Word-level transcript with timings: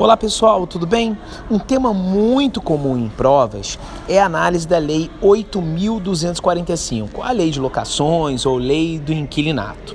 Olá 0.00 0.16
pessoal, 0.16 0.66
tudo 0.66 0.86
bem? 0.86 1.14
Um 1.50 1.58
tema 1.58 1.92
muito 1.92 2.58
comum 2.62 2.96
em 2.96 3.06
provas 3.10 3.78
é 4.08 4.18
a 4.18 4.24
análise 4.24 4.66
da 4.66 4.78
Lei 4.78 5.10
8.245, 5.22 7.20
a 7.20 7.30
Lei 7.32 7.50
de 7.50 7.60
Locações 7.60 8.46
ou 8.46 8.56
Lei 8.56 8.98
do 8.98 9.12
Inquilinato. 9.12 9.94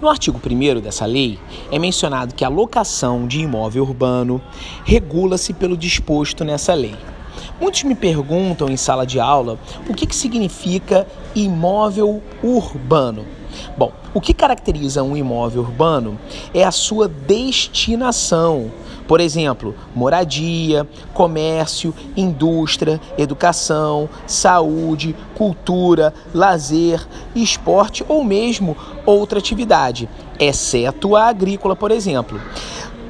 No 0.00 0.08
artigo 0.08 0.40
1 0.42 0.80
dessa 0.80 1.04
lei, 1.04 1.38
é 1.70 1.78
mencionado 1.78 2.34
que 2.34 2.42
a 2.42 2.48
locação 2.48 3.26
de 3.26 3.40
imóvel 3.40 3.82
urbano 3.82 4.40
regula-se 4.82 5.52
pelo 5.52 5.76
disposto 5.76 6.42
nessa 6.42 6.72
lei. 6.72 6.96
Muitos 7.60 7.82
me 7.82 7.94
perguntam 7.94 8.70
em 8.70 8.78
sala 8.78 9.04
de 9.04 9.20
aula 9.20 9.58
o 9.90 9.92
que, 9.92 10.06
que 10.06 10.16
significa 10.16 11.06
imóvel 11.34 12.22
urbano. 12.42 13.26
Bom, 13.76 13.92
o 14.12 14.20
que 14.20 14.34
caracteriza 14.34 15.02
um 15.02 15.16
imóvel 15.16 15.62
urbano 15.62 16.18
é 16.52 16.64
a 16.64 16.70
sua 16.70 17.08
destinação. 17.08 18.70
Por 19.06 19.20
exemplo, 19.20 19.74
moradia, 19.94 20.86
comércio, 21.12 21.92
indústria, 22.16 23.00
educação, 23.18 24.08
saúde, 24.26 25.16
cultura, 25.34 26.14
lazer, 26.32 27.04
esporte 27.34 28.04
ou 28.08 28.22
mesmo 28.22 28.76
outra 29.04 29.40
atividade, 29.40 30.08
exceto 30.38 31.16
a 31.16 31.24
agrícola, 31.24 31.74
por 31.74 31.90
exemplo. 31.90 32.40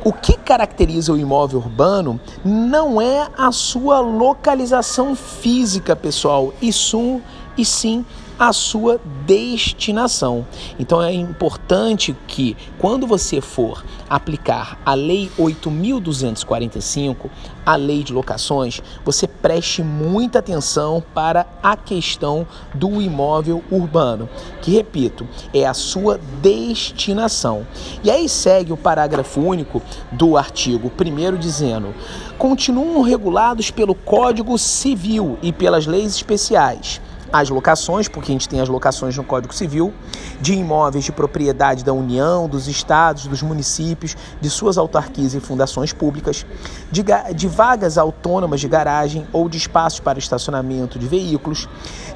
O 0.03 0.15
que 0.15 0.39
caracteriza 0.39 1.13
o 1.13 1.19
imóvel 1.19 1.59
urbano 1.59 2.19
não 2.43 2.99
é 2.99 3.29
a 3.37 3.53
sua 3.53 4.01
localização 4.01 5.15
física, 5.15 5.95
pessoal, 5.95 6.55
e, 6.63 6.73
sim, 6.73 7.21
e 7.59 7.65
sim 7.67 8.07
a 8.41 8.55
sua 8.55 8.99
destinação. 9.27 10.47
Então 10.79 11.03
é 11.03 11.13
importante 11.13 12.17
que, 12.27 12.57
quando 12.79 13.07
você 13.07 13.39
for 13.39 13.85
aplicar 14.09 14.81
a 14.83 14.95
Lei 14.95 15.31
8.245, 15.39 17.29
a 17.67 17.77
Lei 17.77 18.03
de 18.03 18.15
Locações, 18.15 18.81
você 19.05 19.27
preste 19.27 19.83
muita 19.83 20.39
atenção 20.39 21.05
para 21.13 21.47
a 21.63 21.77
questão 21.77 22.47
do 22.73 23.03
imóvel 23.03 23.63
urbano, 23.71 24.27
que, 24.63 24.71
repito, 24.71 25.29
é 25.53 25.67
a 25.67 25.75
sua 25.75 26.19
destinação. 26.41 27.67
E 28.03 28.11
aí 28.11 28.27
segue 28.27 28.73
o 28.73 28.77
parágrafo 28.77 29.43
único 29.43 29.83
do 30.11 30.39
artigo 30.39 30.91
1 30.99 31.37
dizendo: 31.37 31.95
continuam 32.39 33.03
regulados 33.03 33.71
pelo 33.71 33.95
Código 33.95 34.57
Civil 34.57 35.39
e 35.43 35.53
pelas 35.53 35.87
leis 35.87 36.15
especiais 36.15 37.03
as 37.33 37.49
locações, 37.49 38.09
porque 38.09 38.33
a 38.33 38.35
gente 38.35 38.49
tem 38.49 38.61
as 38.61 38.69
locações 38.69 39.17
no 39.17 39.25
Código 39.25 39.55
Civil, 39.55 39.93
de 40.41 40.55
imóveis 40.55 41.05
de 41.05 41.13
propriedade 41.13 41.85
da 41.85 41.93
União, 41.93 42.49
dos 42.49 42.67
estados, 42.67 43.27
dos 43.27 43.43
municípios, 43.43 44.17
de 44.41 44.51
suas 44.51 44.77
autarquias 44.77 45.35
e 45.35 45.41
fundações 45.41 45.93
públicas, 45.93 46.45
de, 46.91 47.05
de 47.35 47.49
vagas 47.49 47.97
autônomas 47.99 48.61
de 48.61 48.69
garagem 48.69 49.27
ou 49.33 49.49
de 49.49 49.59
espaços 49.59 50.01
para 50.01 50.19
estacionamento 50.19 50.99
de 50.99 51.07
veículos, 51.07 51.69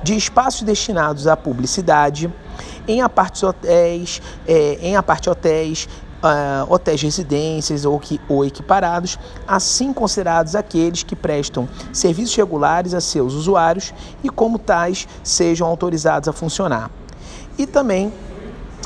de 0.03 0.17
espaços 0.17 0.63
destinados 0.63 1.27
à 1.27 1.37
publicidade, 1.37 2.33
em 2.87 3.01
apartes 3.01 3.43
hotéis, 3.43 4.21
é, 4.47 4.79
em 4.81 4.97
aparte 4.97 5.31
hotéis, 5.31 5.89
uh, 6.25 6.73
hotéis 6.73 7.03
residências 7.03 7.85
ou, 7.85 8.01
que, 8.01 8.21
ou 8.29 8.45
equiparados, 8.45 9.19
assim 9.47 9.93
considerados 9.93 10.57
aqueles 10.57 11.03
que 11.03 11.15
prestam 11.15 11.69
serviços 11.93 12.35
regulares 12.35 12.95
a 12.95 13.01
seus 13.01 13.35
usuários 13.35 13.93
e, 14.23 14.31
como 14.31 14.59
tais, 14.59 15.07
sejam 15.23 15.69
autorizados 15.69 16.29
a 16.29 16.33
funcionar. 16.33 16.91
E 17.59 17.67
também 17.67 18.13